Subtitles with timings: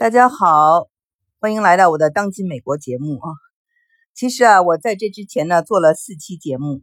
[0.00, 0.88] 大家好，
[1.40, 3.34] 欢迎来到我的当今美国节目啊。
[4.14, 6.80] 其实啊，我在这之前呢做了四期节目，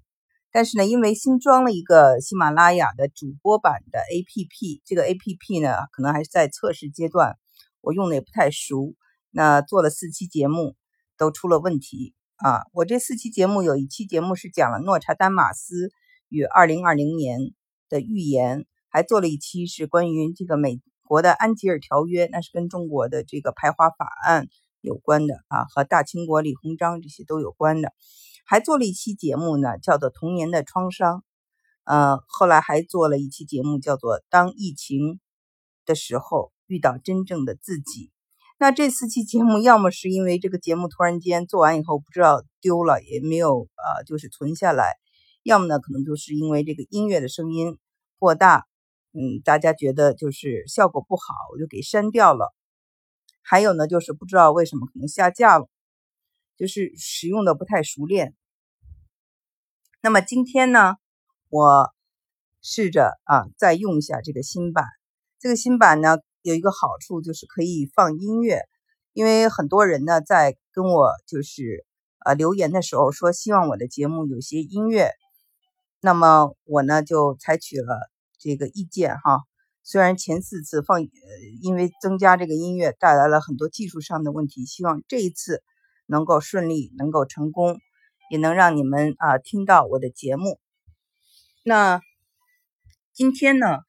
[0.52, 7.40] 但是呢，因为新装了一个喜马拉雅的主播版的 APP，这个 APP 呢可能还是在测试阶段，
[7.82, 8.94] 我用的也不太熟。
[9.31, 10.76] 那做了四期节目
[11.18, 12.65] 都出了问题啊。
[12.72, 15.90] 我这四期节目有一期节目是讲了诺查丹马斯
[16.30, 17.40] 与二零二零年
[17.90, 20.80] 的预言，还做了一期是关于这个美。
[21.08, 24.48] 国的安吉尔条约，那是跟中国的这个排华法案
[24.82, 27.94] 有关的啊，和大清国李鸿章这些都有关的。
[28.45, 31.20] 还做了一期节目呢，叫做《童年的创伤》。
[31.85, 35.20] 呃，后来还做了一期节目，叫做《当疫情
[35.85, 38.08] 的时候遇到真正的自己》。
[38.60, 44.94] 那这四期节目，要么是因为这个节目突然间做完以后不知道丢了，也没有呃就是存下来；
[45.44, 47.77] 要么呢，可能就是因为这个音乐的声音
[48.20, 48.66] 过大。
[49.14, 52.54] 嗯，大家觉得就是效果不好，我就给删掉了。
[53.42, 55.70] 还有呢，就是不知道为什么可能下架了，
[56.58, 58.36] 就是使用的不太熟练。
[60.02, 60.96] 那么今天呢，
[61.49, 61.94] 我
[62.62, 64.86] 试着啊再用一下这个新版。
[65.39, 68.67] 这个新版呢有一个好处就是可以放音乐，
[69.14, 71.86] 因为很多人呢在跟我就是
[72.25, 75.11] 呃留言的时候说希望我的节目有些音乐，
[76.02, 78.11] 那么我呢就采取了。
[78.39, 79.41] 这个意见哈，
[79.83, 81.07] 虽然前四次放呃，
[81.61, 85.63] 因为增加这个音乐带来了很多技术上的问题，希望这一次
[86.05, 87.80] 能够顺利，能够成功，
[88.30, 90.59] 也能让你们啊听到我的节目。
[91.63, 92.02] 那
[93.13, 93.80] 今天呢，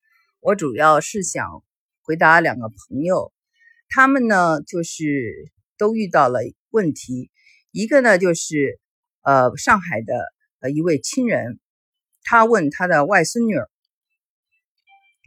[0.40, 1.62] 我主要是想
[2.02, 3.32] 回答两个朋友，
[3.88, 7.30] 他们呢就是都遇到了问题，
[7.70, 8.80] 一个呢就是
[9.22, 10.14] 呃上海的
[10.60, 11.60] 呃一位亲人，
[12.22, 13.68] 他问他的外孙女儿。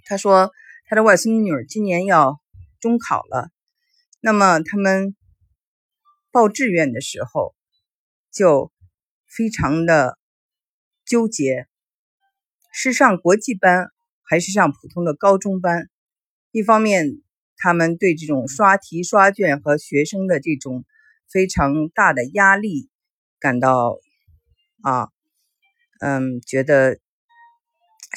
[0.05, 0.51] 他说，
[0.85, 2.39] 他的外孙女今年要
[2.79, 3.49] 中考了，
[4.19, 5.15] 那么他们
[6.31, 7.55] 报志愿的时候
[8.31, 8.71] 就
[9.27, 10.17] 非常的
[11.05, 11.67] 纠结，
[12.73, 13.91] 是上国际班
[14.23, 15.89] 还是上普通的高中班？
[16.51, 17.21] 一方面，
[17.57, 20.83] 他们对这种刷题、刷卷和学生的这种
[21.29, 22.89] 非常大的压力
[23.39, 23.97] 感到
[24.81, 25.09] 啊，
[26.01, 26.99] 嗯，觉得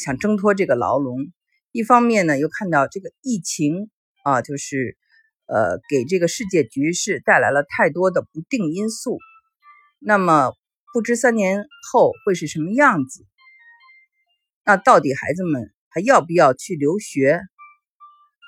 [0.00, 1.32] 想挣脱这个牢笼。
[1.74, 3.90] 一方面呢，又看到这个疫情
[4.22, 4.96] 啊，就是
[5.46, 9.18] 呃，给这个世界局势带来了太多的不定因素。
[9.98, 10.52] 那么，
[10.92, 13.26] 不知三年后会是什么样子？
[14.64, 17.40] 那到底孩子们还要不要去留学？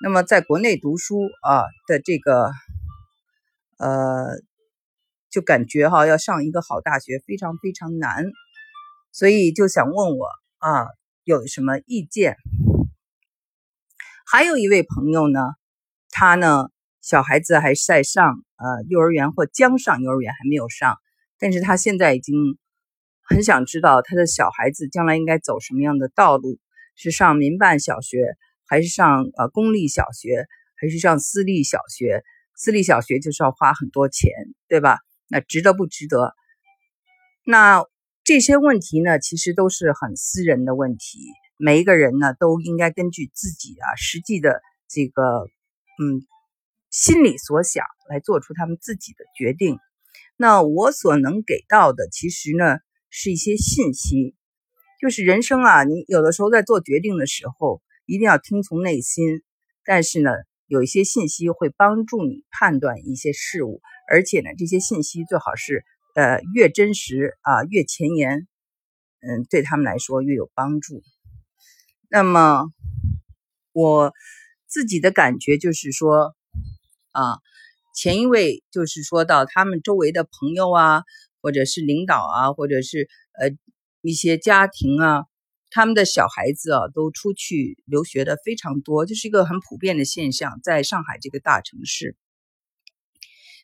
[0.05, 2.53] 那么，在国内读书啊的这个
[3.79, 4.39] 呃，
[5.31, 8.25] 就感觉哈，要上一个好大学非常非常难，
[9.11, 10.87] 所以就想问我啊，
[11.25, 12.37] 有什么意见？
[14.29, 15.41] 还有一位朋友呢，
[16.11, 16.67] 他呢
[17.01, 20.97] 小孩子还在上呃幼儿园或将上幼儿园，还没有上，
[21.39, 22.35] 但是他现在已经
[23.23, 26.59] 很想知道他的小孩子将来应该走什么样的道路，
[26.97, 32.25] 是上民办小学，还是上呃公立小学，还是上私立小学？
[32.57, 34.33] 私立小学就是要花很多钱，
[34.67, 34.99] 对吧？
[35.29, 36.35] 那值得不值得？
[37.45, 37.85] 那
[38.25, 41.21] 这些问题呢，其实都是很私人的问题。
[41.59, 45.23] 每一个人呢，都应该根据自己啊实际的这个
[46.03, 46.27] 嗯
[46.91, 49.79] 心里所想来做出他们自己的决定。
[50.37, 52.79] 那我所能给到的，其实呢
[53.11, 54.35] 是一些信息，
[55.01, 59.43] 就是人生啊，你有的时候在做决定的时候，一定要听从内心。
[59.85, 60.31] 但是呢，
[60.67, 63.81] 有一些信息会帮助你判断一些事物，
[64.11, 65.85] 而且呢，这些信息最好是
[66.15, 68.47] 呃越真实啊越前沿，
[69.21, 71.03] 嗯，对他们来说越有帮助。
[72.09, 72.67] 那么，
[73.73, 74.13] 我
[74.69, 76.37] 自己的感觉就是说，
[77.11, 77.39] 啊，
[77.95, 81.03] 前一位就是说到他们周围的朋友啊，
[81.43, 83.09] 或者是领导啊，或者是
[83.39, 83.51] 呃
[84.03, 85.25] 一些家庭啊，
[85.71, 92.17] 他们的小孩子啊都出去留学的非常多，就是一个很普遍的现象，在上海这个大城市。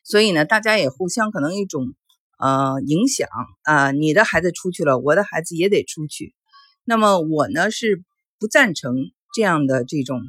[0.03, 1.93] 所以呢，大家也互相可能一种
[2.39, 3.29] 呃影响
[3.63, 6.35] 啊，你的孩子出去了，我的孩子也得出去。
[6.83, 8.03] 那么我呢是。
[8.43, 8.93] 不赞成
[9.33, 10.19] 这样的这种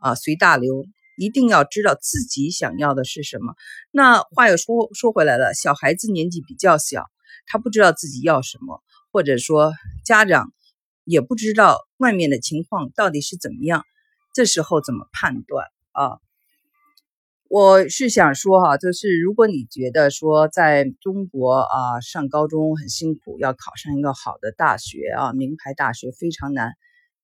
[0.00, 0.84] 啊随大流，
[1.16, 3.56] 一定要知道自己想要的是什么。
[3.90, 7.06] 那话又说说回来了，小孩子年纪比较小，
[7.48, 9.72] 他不知道自己要什么，或者说
[10.04, 10.52] 家长
[11.02, 13.84] 也不知道外面的情况到底是怎么样，
[14.32, 16.18] 这时候怎么判断啊？
[17.48, 26.74] 我是想说哈，就是如果你觉得说在中国啊上高中很辛苦，要考上一个好的大学啊名牌大学非常难。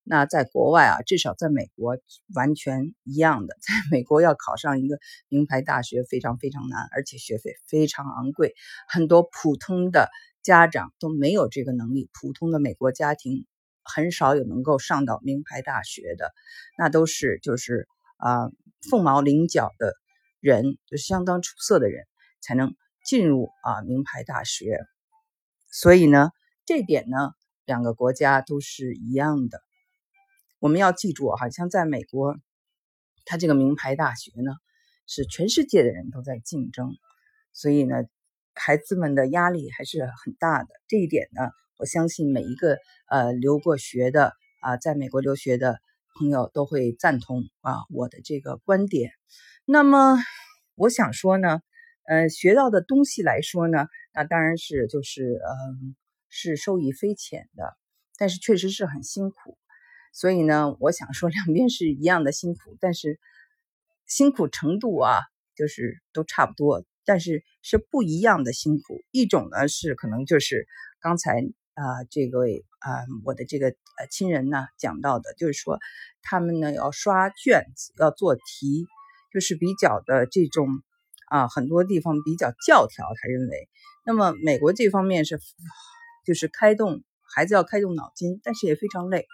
[0.07, 1.97] 那在国外啊，至少在美国
[2.35, 3.57] 完全一样的。
[3.61, 4.99] 在美国要考上一个
[5.29, 8.55] 名牌大学非常非常难，而且学费非常昂贵，
[8.87, 10.11] 很多普通的
[10.43, 12.11] 家长都没有这个能力。
[12.13, 13.47] 普通的美国家庭
[13.83, 16.33] 很少有能够上到名牌大学的，
[16.79, 18.51] 那都是就是啊
[18.91, 19.95] 凤毛麟角的
[20.41, 22.05] 人，就相当出色的人
[22.43, 22.75] 才能
[23.07, 24.81] 进入啊名牌大学。
[25.71, 26.31] 所以呢，
[26.67, 27.31] 这点呢，
[27.65, 29.63] 两个国家都是一样的。
[30.65, 32.39] 我们要记住，好像在美国，
[33.27, 34.53] 它这个名牌大学呢，
[35.07, 36.95] 是全世界的人都在竞争，
[37.53, 37.97] 所以呢，
[38.55, 40.69] 孩子们的压力还是很大的。
[40.89, 42.79] 这一点呢，我相信每一个
[43.11, 44.33] 呃留过学的
[44.63, 45.81] 啊，在美国留学的
[46.19, 49.11] 朋友都会赞同啊我的这个观点。
[49.67, 50.17] 那么，
[50.77, 51.61] 我想说呢，
[52.07, 55.95] 呃，学到的东西来说呢，那当然是就是嗯
[56.31, 57.77] 是受益匪浅的，
[58.17, 59.59] 但是确实是很辛苦。
[60.15, 63.19] 所以呢，我想说两边是一样的辛苦，但是
[64.07, 65.19] 辛苦程度啊，
[65.57, 69.03] 就是都差不多，但是是不一样的辛苦。
[69.11, 70.69] 一种呢是可能就是
[71.01, 71.41] 刚才
[71.75, 75.81] 啊这位啊我的这个呃亲人呢讲到的，就是说
[76.23, 78.87] 他们呢要刷卷子，要做题，
[79.33, 80.69] 就是比较的这种
[81.29, 83.69] 啊很多地方比较教条，他认为。
[84.07, 85.41] 那么美国这方面是
[86.25, 87.03] 就是开动
[87.35, 89.27] 孩子要开动脑筋，但是也非常累。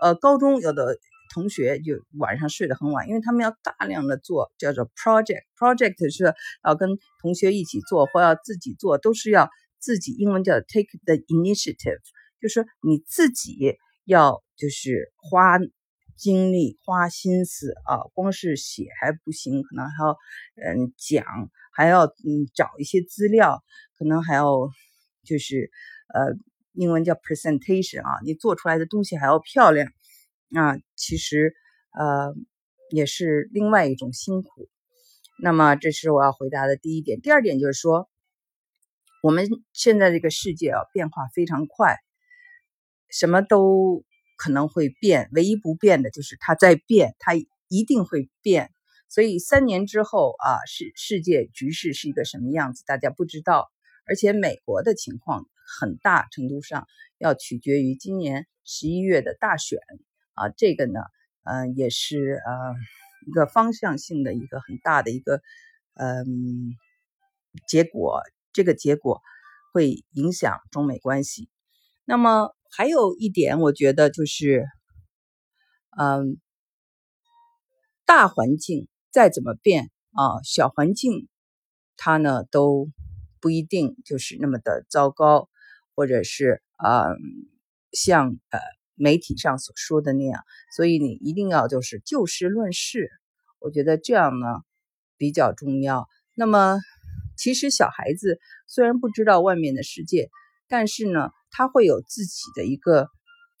[0.00, 0.98] 呃，高中有的
[1.34, 6.34] 同学就晚上睡得很晚，因为他们要大量的做叫做 project，project 是
[6.64, 6.88] 要跟
[7.20, 9.48] 同学一起做或要自己做，都是要
[9.78, 12.00] 自己，英文叫 take the initiative，
[12.40, 15.58] 就是你自己要就是花
[16.16, 20.16] 精力、花心思啊，光是写还不行，可能还要
[20.64, 21.24] 嗯讲，
[21.72, 23.62] 还要嗯找一些资料，
[23.98, 24.46] 可能还要
[25.24, 25.70] 就是
[26.14, 26.36] 呃。
[26.78, 29.88] 英文叫 presentation 啊，你做出来的东西还要漂亮
[30.54, 31.52] 啊，其实
[31.98, 32.32] 呃
[32.92, 34.68] 也是另外一种辛苦。
[35.42, 37.20] 那么这是我要回答的第一点。
[37.20, 38.08] 第二点就是说，
[39.24, 41.96] 我们现在这个世界啊变化非常快，
[43.10, 44.04] 什么都
[44.36, 48.70] 可能会变，唯一不变的就是它在变，它一定会变。
[49.08, 53.68] 所以三年之后啊，世世界局势是一个什么样子，大家不知道。
[54.06, 55.48] 而且美国的情况。
[55.80, 56.86] 很大程度上
[57.18, 59.78] 要取决于今年十一月的大选
[60.34, 61.00] 啊，这个呢，
[61.44, 62.74] 嗯，也是呃
[63.26, 65.42] 一个方向性的一个很大的一个
[65.94, 66.74] 嗯
[67.66, 68.22] 结果，
[68.52, 69.20] 这个结果
[69.72, 71.48] 会影响中美关系。
[72.04, 74.66] 那么还有一点，我觉得就是，
[75.98, 76.38] 嗯，
[78.06, 81.28] 大环境再怎么变啊，小环境
[81.96, 82.88] 它呢都
[83.40, 85.48] 不一定就是那么的糟糕。
[85.98, 87.16] 或者是呃，
[87.90, 88.60] 像呃
[88.94, 90.44] 媒体上所说的那样，
[90.76, 93.10] 所以你一定要就是就事论事，
[93.58, 94.46] 我觉得这样呢
[95.16, 96.06] 比较重要。
[96.36, 96.78] 那么
[97.36, 100.28] 其实小孩子虽然不知道外面的世界，
[100.68, 103.08] 但是呢他会有自己的一个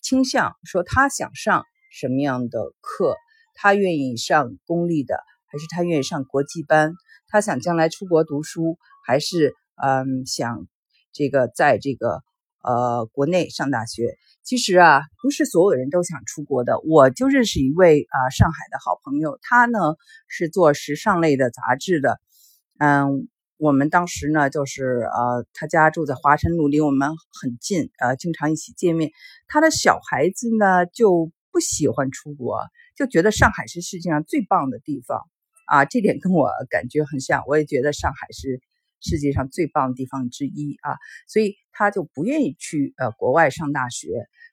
[0.00, 3.16] 倾向，说他想上什么样的课，
[3.56, 5.18] 他愿意上公立的，
[5.48, 6.92] 还是他愿意上国际班，
[7.26, 10.68] 他想将来出国读书，还是嗯想
[11.12, 12.22] 这个在这个。
[12.62, 16.80] 呃，国内上大学，其实啊，不是所有人都想出国的。
[16.80, 19.78] 我就认识一位啊，上海的好朋友，他呢
[20.26, 22.20] 是做时尚类的杂志的。
[22.78, 23.28] 嗯，
[23.58, 29.12] 我们当时呢，就是呃，他家住在华晨路，离我们很近，呃，经常一起见面。
[29.46, 32.60] 他的小孩子呢就不喜欢出国，
[32.96, 35.20] 就觉得上海是世界上最棒的地方
[35.66, 37.44] 啊，这点跟我感觉很像。
[37.46, 38.60] 我也觉得上海是。
[39.00, 44.08] 世界上最棒的地方之一啊，所以他就不愿意去呃国外上大学，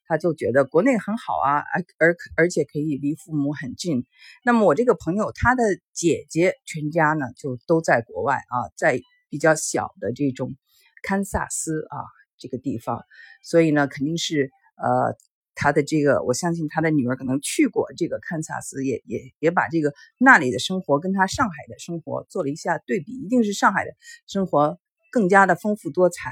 [0.07, 4.05] 他就觉得国内很好啊，而而而且可以离父母很近。
[4.43, 8.99] 那么我这个朋友，他的姐姐全家呢就都在国外啊，在
[9.29, 10.55] 比较小的这种
[11.03, 11.97] 堪萨斯啊
[12.37, 13.03] 这个地方，
[13.43, 15.17] 所以呢肯定是呃。
[15.55, 23.91] 他的这个，我相信他的女儿可能去过这个堪萨斯，也也也把这个那里的生活跟他上海的生活做了一下对比，一定是上海的
[24.27, 24.77] 生活
[25.11, 26.31] 更加的丰富多彩。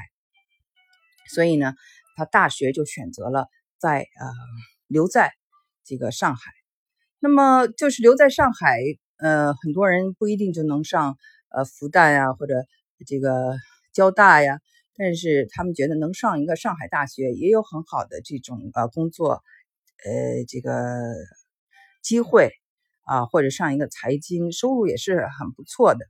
[1.34, 1.74] 所以呢，
[2.18, 3.48] 他大学就选择了
[3.80, 4.28] 在呃
[4.88, 5.32] 留在
[5.86, 6.52] 这个上海。
[7.20, 8.78] 那么就是留在上海，
[9.18, 11.18] 呃，很多人不一定就能上
[11.50, 12.66] 呃复旦呀，或者
[13.08, 13.56] 这个
[13.94, 14.60] 交大呀。
[14.96, 19.42] 但是他们觉得能上一个上海大学也有很好的这种呃工作，
[20.06, 20.72] 呃这个
[22.04, 22.52] 机会
[23.06, 26.06] 啊，或者上一个财经收入也是很不错的。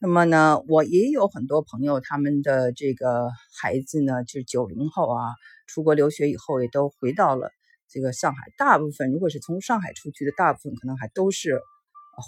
[0.00, 5.32] 那么呢，我也有很多朋友，他们的这个孩子呢，就是九零后啊，
[5.66, 7.50] 出国留学以后也都回到了
[7.88, 11.60] 这个上海大部分如果是从上海出去的，大部分可能还都是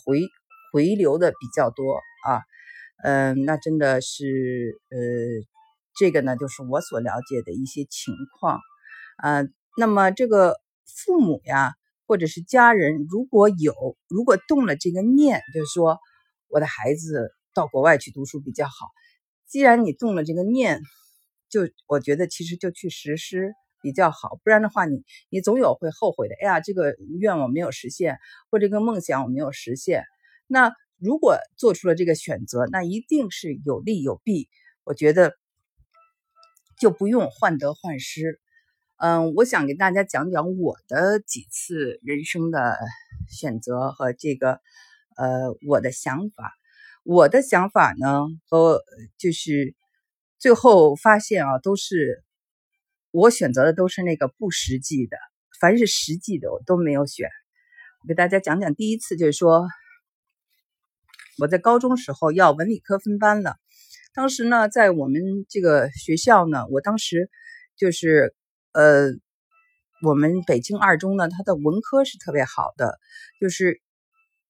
[0.05, 0.23] 回
[0.73, 2.41] 回流的比较多啊。
[3.03, 4.99] 嗯，那真的是呃，
[5.97, 8.61] 这个呢就是我所了解的一些情况
[9.23, 9.49] 呃。
[9.79, 11.75] 那么这个父母呀，
[12.07, 13.75] 或者是家人，如果有
[14.09, 15.99] 如果动了这个念，就是说
[16.49, 18.73] 我的孩子到国外去读书比较好。
[19.47, 20.81] 既然你动了这个念，
[21.51, 26.35] 就我觉得其实就去实施比较好，不然的话，你你总有会后悔的。
[26.41, 28.17] 哎呀，这个愿望没有实现，
[28.51, 30.05] 或这个梦想我没有实现。
[30.47, 34.49] 那如果做出了这个选择，那一定是有利有弊。
[34.85, 35.35] 我觉得
[36.79, 38.41] 就不用患得患失。
[38.99, 42.77] 嗯，我想给大家讲讲我的几次人生的
[43.29, 44.61] 选择和这个
[45.17, 46.53] 呃我的想法。
[47.03, 48.83] 我的想法呢，和
[49.19, 49.75] 就是
[50.39, 52.25] 最后发现啊，都是
[53.11, 55.17] 我选择的都是那个不实际的，
[55.61, 57.29] 凡是实际的我都没有选。
[58.03, 59.69] 我给大家讲讲第一次，就是说
[61.39, 63.57] 我在高中时候要文理科分班了。
[64.17, 67.31] 当时呢，在我们这个学校呢，我当时
[67.77, 68.35] 就是。
[68.79, 69.09] 呃，
[70.03, 72.99] 我们北京二中呢，它的文科是特别好的，
[73.41, 73.81] 就是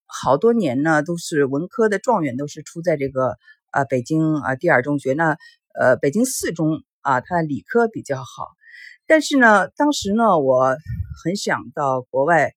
[0.05, 3.37] 好多年呢都是文科的状元都是出在这个
[3.71, 5.13] 呃北京啊第二中学。
[5.13, 5.37] 那
[5.79, 8.49] 呃北京四中啊，它的理科比较好。
[9.05, 10.75] 但是呢，当时呢，我
[11.23, 12.51] 很想到国外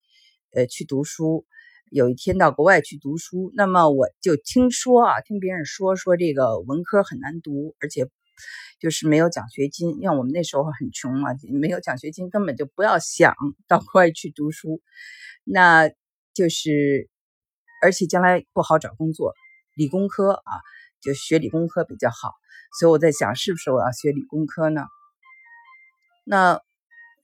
[0.53, 1.47] 呃去读书。
[1.91, 8.09] 有一天到国外去读书，那么我就听说啊，听别人说说这个文科很难读，而且。
[8.79, 13.35] 就是没有奖学金，因为我们那时候很穷嘛，没有奖学金，根本就不要想
[13.69, 14.81] 到国外去读书。
[15.45, 15.91] 那
[16.33, 17.11] 就是，
[17.83, 19.35] 而且将来不好找工作，
[19.77, 20.63] 理工科啊，
[21.03, 22.33] 就学理工科比较好。
[22.79, 24.87] 所以我在想，是不是我要学理工科呢？
[26.25, 26.63] 那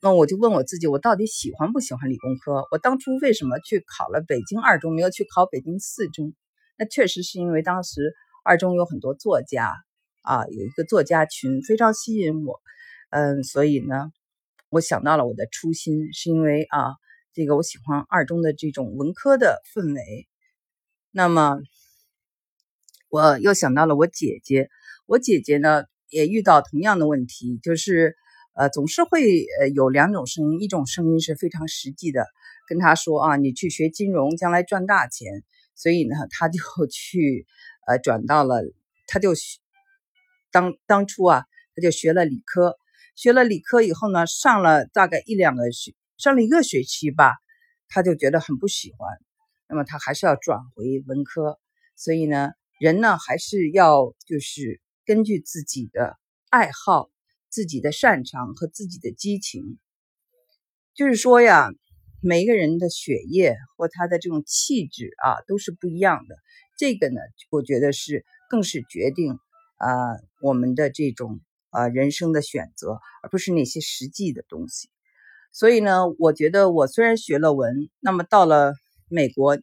[0.01, 2.67] 那我就问我自己，我到底喜欢不喜欢理工科？
[2.71, 6.35] 我当初为什么去考了北京二中，没有去考北京四中？
[6.79, 9.75] 那确实是因为当时二中有很多作家。
[10.23, 12.61] 啊，有一个作家群非常吸引我，
[13.11, 14.11] 嗯，所以呢，
[14.71, 16.95] 我想到了我的初心，是因为啊，
[17.33, 20.27] 这个我喜欢二中的这种文科的氛围。
[21.13, 21.61] 那么，
[23.09, 24.69] 我又想到了我姐姐，
[25.07, 28.17] 我姐姐呢也遇到同样的问题，就是
[28.57, 32.27] 呃，总是会呃有两种声音，一种声音是非常实际的，
[32.67, 35.45] 跟他说啊，你去学金融，将来赚大钱，
[35.75, 36.59] 所以呢，他就
[36.91, 37.47] 去
[37.87, 38.63] 呃转到了，
[39.07, 39.33] 他就。
[40.53, 41.45] 当当初啊，
[41.75, 42.79] 他就学了理科，
[43.15, 47.35] 学了理科以后呢，上了大概一两个学，上了一个学期吧，
[47.89, 49.19] 他就觉得很不喜欢，
[49.69, 51.59] 那么他还是要转回文科。
[51.95, 56.17] 所以呢，人呢还是要就是根据自己的
[56.49, 57.11] 爱好、
[57.49, 59.79] 自己的擅长和自己的激情，
[60.95, 61.71] 就是说呀，
[62.23, 66.37] 每个人的血液或他的这种气质啊都是不一样的。
[66.79, 69.39] 这个呢，我觉得是更是决定。
[69.79, 69.91] 啊，
[70.41, 71.39] 我们的这种
[71.69, 74.89] 啊人生的选择，而不是那些实际的东西。
[75.53, 78.73] 所以呢，我觉得我虽然学了文，那么到了
[79.11, 79.59] 美国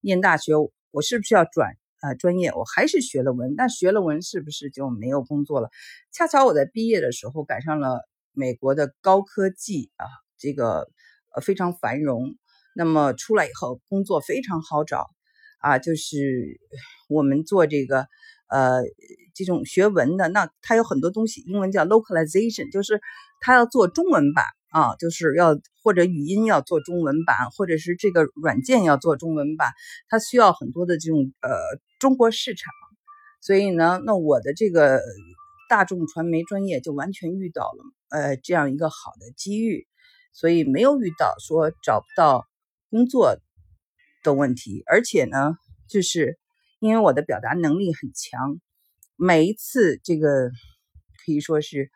[0.00, 0.54] 念大学，
[0.90, 2.52] 我是不是要转啊专业？
[2.52, 5.68] 我还是学了文，但学了文是不是就没有工作了？
[6.12, 10.06] 恰巧我在毕业的时候赶上了美国的高科技啊，
[10.38, 10.90] 这个
[11.34, 12.36] 呃非常繁荣。
[12.74, 15.06] 那么出来以后，工作非常好找
[15.60, 16.60] 啊，就是
[17.08, 18.06] 我们做这个。
[18.50, 18.80] 呃，
[19.34, 22.98] 这种学文的，那它有很多东西，英文叫 localization，就是
[23.42, 29.72] 它要做中文版啊，就是要或者语音要做中文版，或者是这个软件要做中文版，
[30.08, 31.50] 它需要很多的这种呃
[31.98, 32.72] 中国市场。
[33.40, 35.00] 所以呢，那我的这个
[35.68, 39.86] 大众传媒专业就完全遇到了呃这样一个好的机遇，
[40.32, 42.46] 所以没有遇到说找不到
[42.90, 43.36] 工作
[44.22, 45.56] 的问题，而且呢，
[45.88, 46.38] 就是。
[46.80, 48.60] 因为我的表达能力很强，
[49.16, 50.48] 每一次这个
[51.26, 51.90] 可以说是，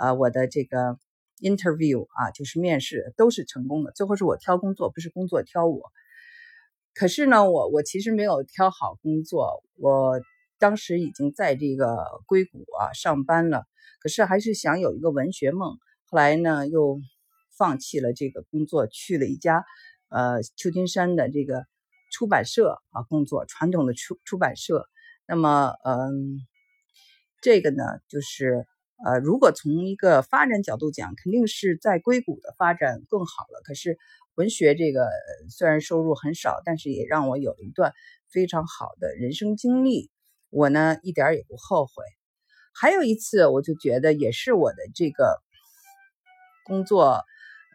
[0.00, 0.96] 呃，我的这个
[1.42, 3.92] interview 啊，就是面试都是成功的。
[3.92, 5.92] 最后是我挑工作，不是工作挑我。
[6.94, 9.62] 可是呢，我我其实没有挑好工作。
[9.76, 10.20] 我
[10.58, 13.64] 当时已经在这个硅谷啊上班了，
[14.00, 15.76] 可是还是想有一个文学梦。
[16.06, 16.98] 后来呢，又
[17.58, 19.64] 放弃了这个工作，去了一家
[20.08, 21.66] 呃旧金山的这个。
[22.14, 24.86] 出版社啊，工作传统的出出版社，
[25.26, 26.40] 那么嗯，
[27.40, 28.66] 这个呢，就是
[29.04, 33.60] 呃，如果从一个发展角度讲，肯定是在硅谷的发展更好了。
[33.64, 33.98] 可是
[34.36, 35.08] 文学这个
[35.50, 37.92] 虽然收入很少，但是也让我有了一段
[38.30, 40.10] 非常好的人生经历，
[40.50, 41.92] 我呢一点也不后悔。
[42.74, 45.42] 还有一次，我就觉得也是我的这个
[46.64, 47.22] 工作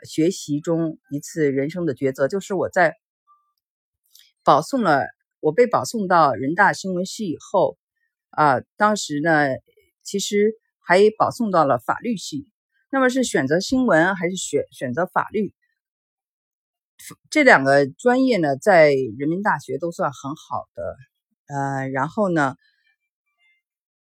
[0.03, 2.95] 学习中一次人生的抉择，就是我在
[4.43, 5.03] 保送了，
[5.41, 7.77] 我被保送到人大新闻系以后，
[8.29, 9.49] 啊，当时呢，
[10.03, 10.53] 其实
[10.87, 12.47] 还保送到了法律系。
[12.89, 15.53] 那么是选择新闻还是选选择法律？
[17.29, 20.95] 这两个专业呢，在人民大学都算很好的。
[21.47, 22.55] 呃，然后呢，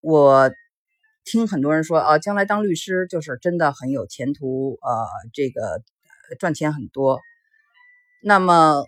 [0.02, 0.52] 我
[1.24, 5.84] 听很多人说啊，将来当律师就是真的很有前途，呃，这个
[6.40, 7.22] 赚钱很多。
[8.24, 8.84] 那么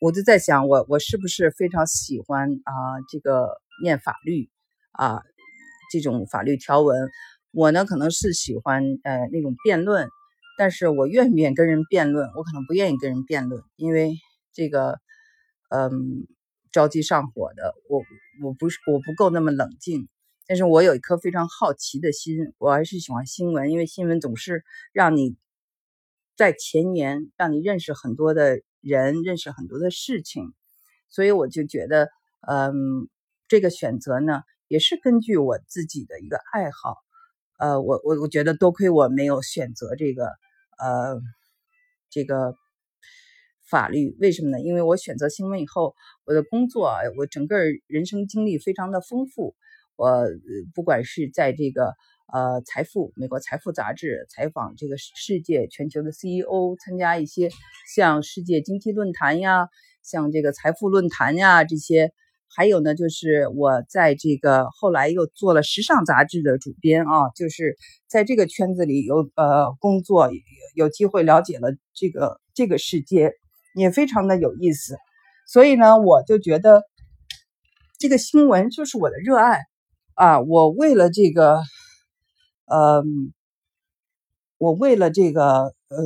[0.00, 3.48] 我就在想，我我是不是非常喜欢啊这个
[3.82, 4.50] 念法律
[4.92, 5.22] 啊
[5.90, 7.10] 这种法律条文？
[7.58, 10.08] 我呢可能是喜欢呃那种辩论，
[10.56, 12.28] 但是我愿不愿意跟人辩论？
[12.36, 14.14] 我可能不愿意跟人辩论，因为
[14.52, 15.00] 这个
[15.70, 16.26] 嗯。
[16.70, 18.02] 着急上火的我，
[18.44, 20.06] 我不是我不够那么冷静，
[20.46, 24.62] 但是我有一颗非常好奇的心，我还是喜欢新闻，因为新闻总是
[24.92, 25.34] 让你
[26.36, 30.52] 在前沿，让你认识很多的人，认识很多的事情，
[31.08, 32.10] 所以我就觉得，
[32.46, 33.08] 嗯，
[33.48, 36.98] 这个选择呢，也是根据我自己的一个爱好，
[37.58, 40.26] 呃，我我我觉得多亏我没有选择这个，
[40.78, 41.20] 呃，
[42.10, 42.54] 这个。
[43.70, 44.62] 法律为什么呢？
[44.62, 49.54] 因为我选择新闻以后，我的工作，我整个人生经历非常的丰富。
[49.94, 50.24] 我
[50.74, 51.92] 不管是在这个
[52.32, 57.50] 呃财富美国财富杂志采访这个世界全球的 CEO，参加一些
[57.94, 59.68] 像世界经济论坛呀，
[60.02, 62.14] 像这个财富论坛呀这些，
[62.54, 67.76] 还有呢就是我在这个后来又做了时尚杂志的主编啊，就是
[68.08, 70.30] 在这个圈子里有呃工作，
[70.74, 73.32] 有机会了解了这个这个世界。
[73.74, 74.96] 也非常的有意思，
[75.46, 76.82] 所以呢，我就觉得
[77.96, 79.60] 这个新闻就是我的热爱
[80.14, 80.40] 啊！
[80.40, 81.60] 我为了这个，
[82.64, 83.04] 呃，
[84.56, 85.96] 我为了这个，呃，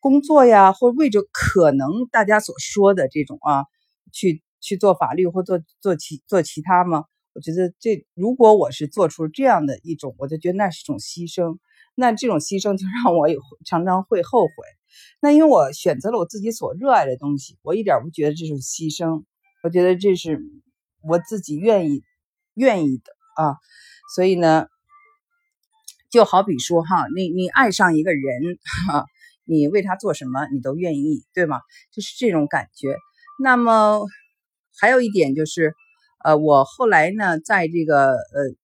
[0.00, 3.66] 工作呀，或为着可能大家所说的这种啊，
[4.10, 7.04] 去去做法律或做做其做其他吗？
[7.32, 11.58] 我觉得这如果我是做出这样的一种，我就觉得那是一种牺牲，
[11.94, 14.52] 那这种牺牲就让我有常常会后悔。
[15.20, 19.22] 那因为我选择了我自己所热爱的东西，我一点不觉得这是牺牲，
[19.62, 20.40] 我觉得这是
[21.02, 22.02] 我自己愿意
[22.54, 23.54] 愿意的啊。
[24.16, 24.66] 所以呢，
[26.10, 28.58] 就好比说哈，你你爱上一个人
[28.88, 29.04] 哈，
[29.44, 31.60] 你为他做什么你都愿意，对吗？
[31.92, 32.96] 就是这种感觉。
[33.40, 34.00] 那么
[34.78, 35.72] 还有一点就是，
[36.22, 38.54] 呃，我后来呢，在这个呃，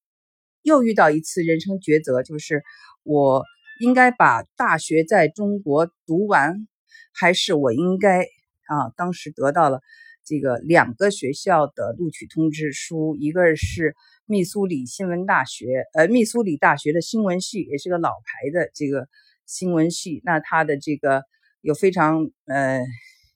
[0.62, 2.62] 又遇到一次人生抉择，就是
[3.02, 3.44] 我。
[3.78, 6.66] 应该把大学在中国读完，
[7.12, 8.88] 还是我应该啊？
[8.96, 9.82] 当时得到了
[10.24, 19.08] 这个两个学校的录取通知书，一个是密苏里新闻大学，呃，密苏里大学的新闻系，也是个老牌的这个
[19.44, 20.22] 新闻系。
[20.24, 21.24] 那它的这个
[21.60, 22.80] 有非常呃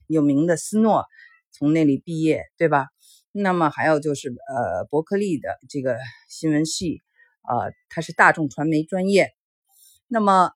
[0.07, 1.05] 有名的斯诺
[1.51, 2.87] 从那里毕业，对吧？
[3.33, 7.01] 那么还有就是呃伯克利的这个新闻系，
[7.47, 9.29] 呃，它是大众传媒专业。
[10.07, 10.51] 那么，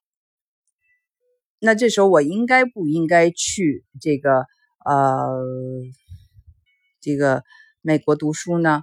[1.58, 4.46] 那这时候我应该不应该去这个
[4.84, 5.42] 呃
[7.00, 7.42] 这个
[7.80, 8.82] 美国读书呢？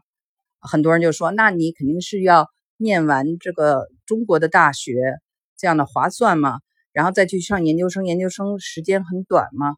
[0.59, 2.47] 很多人就说，那你肯定是要
[2.77, 4.93] 念完这个中国的大学，
[5.57, 6.61] 这样的划算吗？
[6.93, 9.75] 然后再去上研究生，研究生时间很短吗？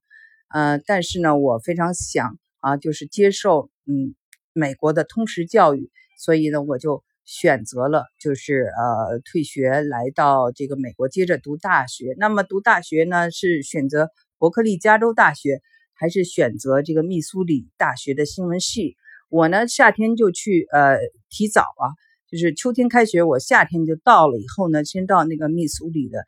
[0.50, 4.16] 呃，但是呢，我非常想啊，就是接受嗯
[4.54, 7.04] 美国的通识教育，所以呢，我就。
[7.28, 12.14] 选择了就是呃退学来到这个美国接着读大学。
[12.20, 15.60] 那么读大学呢是选择伯克利加州大学
[15.96, 18.96] 还是选择这个密苏里大学的新闻系？
[19.32, 21.00] 我呢夏天就去呃
[21.32, 21.98] 提早啊，
[22.30, 26.20] 就是秋天开学，我夏天就到了以后呢，先到那个密苏里的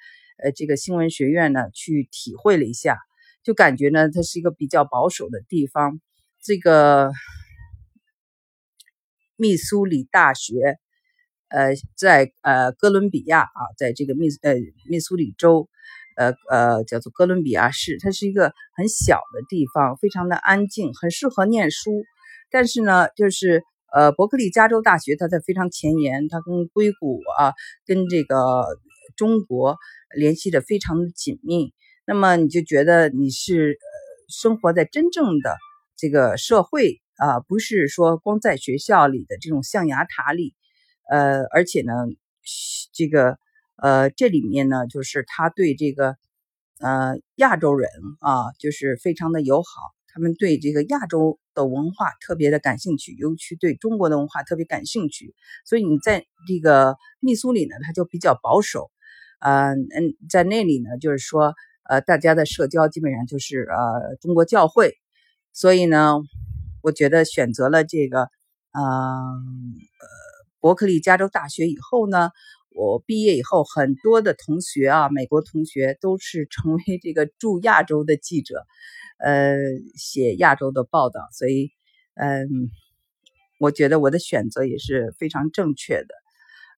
[0.43, 2.97] 呃这个新闻学院呢去体会了一下，
[3.48, 6.02] 就感觉呢它是一个比较保守的地方。
[6.44, 7.14] 这个
[9.38, 10.78] 密苏里大学。
[11.50, 14.56] 呃，在呃哥伦比亚啊，在这个密呃
[14.90, 15.70] 密苏里州，
[16.18, 22.04] 呃呃叫做哥伦比亚市，它是一个很小的地方，非常的安静，很适合念书。
[22.52, 27.54] 但是呢，就是呃伯克利加州大学，它在非常前沿，它跟硅谷啊，
[27.86, 28.66] 跟这个
[29.16, 29.78] 中国
[30.18, 31.74] 联系的非常的紧密。
[32.08, 33.88] 那么你就觉得你是呃
[34.30, 35.58] 生活在真正的
[35.98, 40.56] 这个社会啊，不是说光在学校里的这种象牙塔里。
[41.10, 41.93] 呃，而且呢，
[42.93, 43.38] 这个
[43.76, 46.15] 呃，这里面呢，就是他对这个
[46.80, 47.89] 呃亚洲人
[48.22, 49.65] 啊，就是非常的友好，
[50.08, 55.36] 他们对这个亚洲的文化特别的感兴趣，尤其对中国的文化特别感兴趣。
[55.65, 58.91] 所以你在这个密苏里呢，他就比较保守，
[59.39, 61.54] 呃嗯，在那里呢，就是说
[61.89, 64.95] 呃，大家的社交基本上就是呃中国教会，
[65.54, 66.15] 所以呢，
[66.82, 68.30] 我觉得选择了这个，
[68.73, 70.08] 嗯呃，
[70.60, 72.32] 伯克利加州大学以后呢，
[72.71, 78.65] 我毕业以后很多的同学啊，美国同学都是成为这个驻亚洲的记者，
[79.19, 79.56] 呃，
[79.95, 81.71] 写亚洲的报道，所以，
[82.15, 82.47] 嗯，
[83.60, 86.15] 我觉得我的选择也是非常正确的，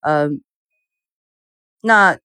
[0.01, 0.41] 嗯，
[1.81, 2.19] 那。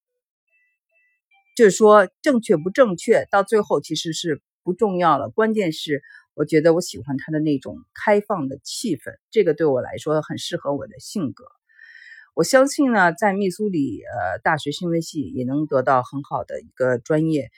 [1.54, 5.28] 就是说，正确不正确，到最后其实是不重要了。
[5.30, 6.02] 关键是，
[6.34, 11.44] 我觉得我喜欢他的那种开放的气氛，这个对我来说很适合我的性格。
[12.34, 17.50] 我相信呢，在密苏里呃大学新闻系也能得到很好的一个专业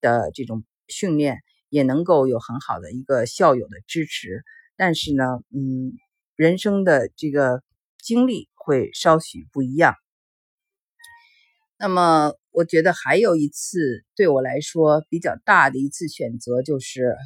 [0.00, 1.38] 的这种训练，
[1.68, 4.42] 也能够有很好的一个校友的支持。
[4.76, 5.92] 但是呢，嗯，
[6.34, 7.62] 人生的这个
[8.02, 9.94] 经历会稍许不一样。
[11.78, 17.16] 那么，我觉得还有一次对我来说比较大的一次选择，就是，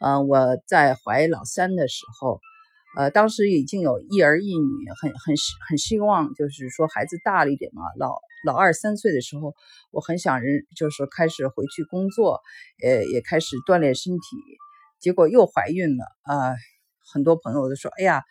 [0.00, 2.38] 呃，我在怀老三的时候，
[2.96, 5.34] 呃，当时已经有一儿一女，很很
[5.68, 8.14] 很希望，就是说孩子大了一点嘛，老
[8.46, 9.56] 老二三岁的时候，
[9.90, 12.40] 我很想人，就是开始回去工作，
[12.84, 14.20] 呃，也开始锻炼身体，
[15.00, 16.54] 结果又怀孕了，啊，
[17.12, 18.22] 很多朋友都说，哎呀，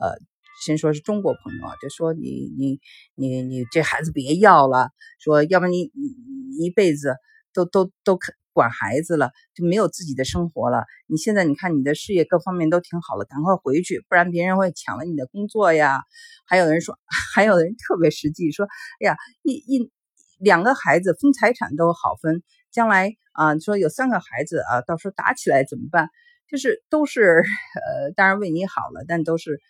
[0.00, 0.16] 呃。
[0.62, 2.78] 先说是中国朋友，就说你你
[3.16, 7.16] 你你这孩子别要了，说要不然你你一辈子
[7.52, 8.16] 都都都
[8.52, 10.84] 管孩子了，就没有自己的生活了。
[11.08, 16.04] 你现在你看你的事业各方面都挺好了，赶快回去，不然别人会抢了你的工作呀。
[16.46, 16.96] 还有人说，
[17.34, 18.66] 还有人特别实际说，
[19.00, 19.90] 哎呀，一一
[20.38, 26.08] 两个孩子分财产都好分，将来啊，说有三个孩子啊，到时候打起来怎么办？
[26.48, 27.42] 就是都是
[27.74, 29.60] 呃，当然为你好了，但都是。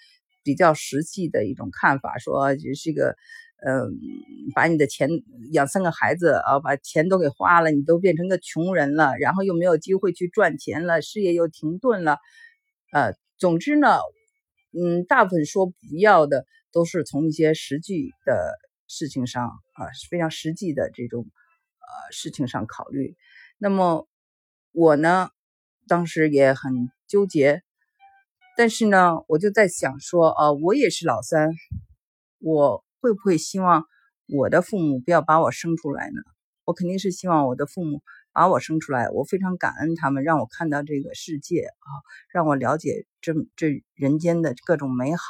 [0.42, 3.16] 比较实际的一种看法，说就是一个，
[3.64, 3.92] 嗯，
[4.54, 5.08] 把你的钱
[5.52, 12.18] 养三个孩子啊，把钱都给花了，你都变成个穷人了，然后又没有机会去赚钱了，事业又停顿了，
[12.92, 13.98] 呃，总之呢，
[14.72, 23.16] 嗯，大部分说不要的都是从一些实际的事情上啊，非常实际的这种呃事情上考虑。
[23.58, 24.08] 那么
[24.72, 25.30] 我呢，
[25.86, 27.62] 当时也很纠结。
[28.56, 31.50] 但是呢，我就在想说，呃，我也是老三，
[32.38, 33.84] 我会不会希望
[34.28, 36.20] 我的父母不要把我生出来呢？
[36.64, 41.88] 我肯定是希望我的父母把我生出来，我非常感恩他们，让我看到这个世界啊，
[42.30, 45.22] 让我了解这这人间的各种美好。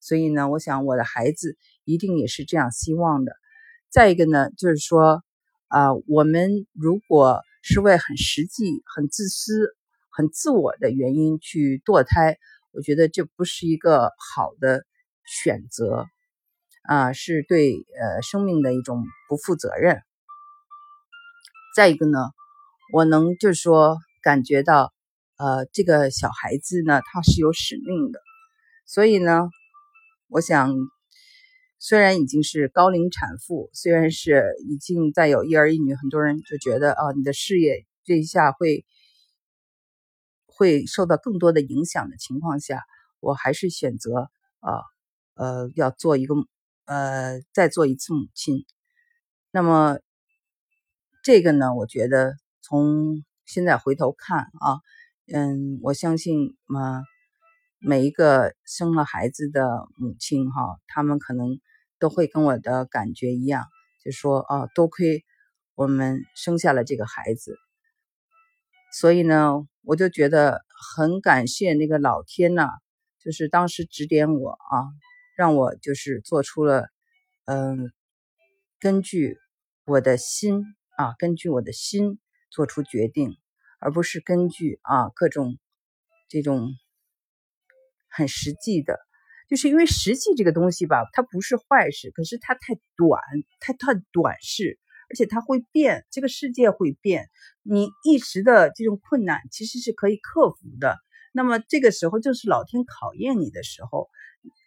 [0.00, 3.36] 所以呢，我想我的孩子一定也是这样希望的。
[3.90, 5.22] 再一个呢，就是说，
[5.68, 9.76] 啊，我们如果是为很实际、很自私、
[10.10, 12.38] 很自我的原因去堕胎。
[12.76, 14.84] 我觉得这不是一个好的
[15.24, 16.06] 选择，
[16.82, 20.02] 啊，是对呃生命的一种不负责任。
[21.76, 22.18] 再一个呢，
[22.92, 24.92] 我能就是说感觉到，
[25.36, 28.18] 呃，这个小孩子呢，他是有使命的。
[28.86, 29.48] 所以呢，
[30.26, 30.74] 我想，
[31.78, 38.84] 虽然已经是高龄产妇，虽然是已经再有一儿一女，很多人就觉得啊，你的事业这一下会。
[40.56, 42.84] 会受到更多的影响的情况下，
[43.18, 44.82] 我还是选择啊
[45.34, 46.34] 呃要做一个
[46.84, 48.64] 呃再做一次母亲。
[49.50, 49.98] 那么
[51.24, 54.78] 这个呢，我觉得从现在回头看啊，
[55.32, 57.02] 嗯，我相信嘛
[57.80, 61.58] 每一个生了孩子的母亲哈，他们可能
[61.98, 63.64] 都会跟我的感觉一样，
[64.04, 65.24] 就说啊多亏
[65.74, 67.56] 我们生下了这个孩子，
[68.92, 69.66] 所以呢。
[69.86, 70.64] 我就觉得
[70.96, 72.68] 很感谢那个老天呐，
[73.22, 74.88] 就是当时指点我啊，
[75.36, 76.88] 让我就是做出了，
[77.44, 77.92] 嗯，
[78.80, 79.36] 根据
[79.84, 80.64] 我的心
[80.96, 82.18] 啊，根据我的心
[82.50, 83.36] 做出决定，
[83.78, 85.58] 而不是根据啊各种
[86.28, 86.70] 这种
[88.08, 88.98] 很实际的，
[89.50, 93.20] 就是因为实际这个东西吧，它不是坏事，可是它太短，
[93.60, 94.78] 太太短视。
[95.10, 97.28] 而且它会变，这个世界会变，
[97.62, 100.98] 你一时的这种困难其实是可以克服的。
[101.32, 104.08] 那么这个时候就是老天考验你的时候，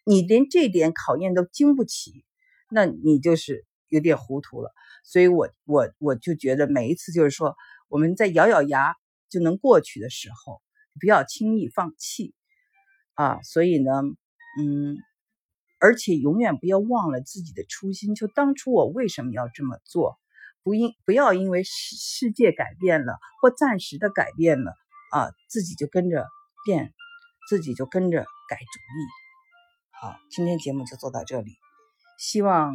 [0.05, 2.25] 你连这点考验都经不起，
[2.69, 4.71] 那你就是有点糊涂了。
[5.03, 7.55] 所以我我我就觉得每一次就是说
[7.87, 8.93] 我们在咬咬牙
[9.29, 10.61] 就能过去的时候，
[10.99, 12.33] 不要轻易放弃
[13.13, 13.41] 啊。
[13.43, 13.91] 所以呢，
[14.61, 14.97] 嗯。
[15.79, 20.17] 而且永远不要忘了自己的初心，就当初我为什么要这么做。
[20.63, 24.73] 不因不要因为世世界改变了或暂时的改变了
[25.11, 26.25] 啊，自己就跟着
[26.65, 26.93] 变，
[27.49, 28.97] 自己就跟着改主意。
[29.91, 31.51] 好，今天节目就做到这里。
[32.19, 32.73] 希望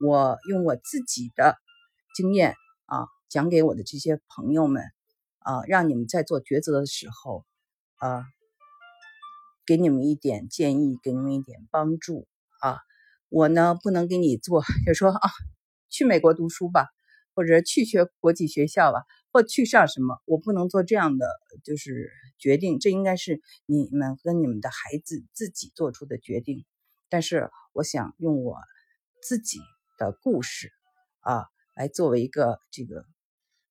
[0.00, 1.56] 我用我自己的
[2.14, 2.54] 经验
[2.86, 4.82] 啊，讲给我的这些朋友们
[5.38, 7.44] 啊，让你们在做抉择的时候
[7.96, 8.24] 啊，
[9.64, 12.26] 给你们一点建议，给你们一点帮助
[12.60, 12.78] 啊。
[13.28, 15.30] 我呢不能给你做， 就说啊，
[15.90, 16.88] 去美国读书吧，
[17.38, 21.24] 或者去学国际学校吧，或去上什么，我不能做这样的
[21.62, 26.66] 就是决定，这应该是你们跟你们的孩子自己做出的决定。
[27.08, 28.56] 但是我想用我
[29.22, 29.60] 自己
[29.98, 30.72] 的故事
[31.20, 31.44] 啊，
[31.76, 33.04] 来作为一个这个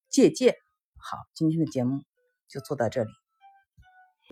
[0.09, 0.55] 借鉴。
[0.95, 2.03] 好，今天的节目
[2.47, 3.09] 就做到这里。